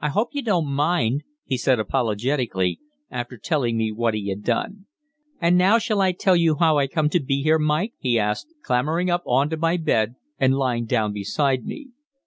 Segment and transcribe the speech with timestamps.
[0.00, 4.86] "I hope you don't mind," he said apologetically, after telling me what he had done.
[5.38, 8.44] "And now shall I tell you how I come to be here, Mike?" he added,
[8.64, 11.88] clambering up on to my bed and lying down beside me.